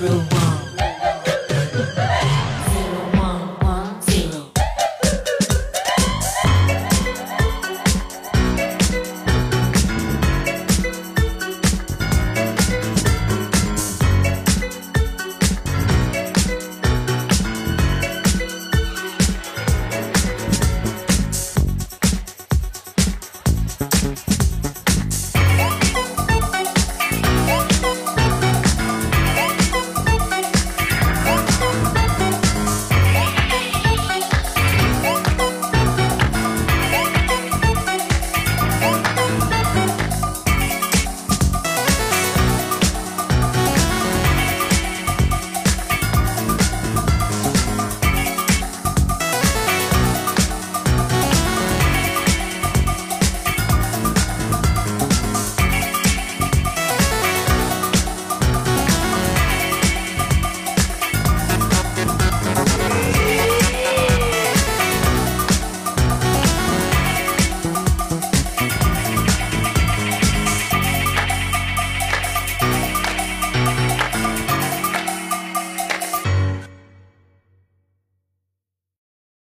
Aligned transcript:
room. 0.00 0.35